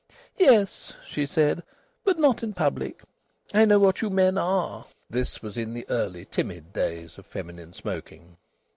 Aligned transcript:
"Yes," 0.39 0.93
she 1.07 1.27
said, 1.27 1.61
"but 2.03 2.17
not 2.17 2.41
in 2.41 2.53
public. 2.53 3.03
I 3.53 3.65
know 3.65 3.77
what 3.77 4.01
you 4.01 4.09
men 4.09 4.35
are." 4.35 4.87
This 5.11 5.43
was 5.43 5.57
in 5.57 5.75
the 5.75 5.87
early, 5.89 6.25
timid 6.25 6.73
days 6.73 7.19
of 7.19 7.27
feminine 7.27 7.73
smoking. 7.73 8.37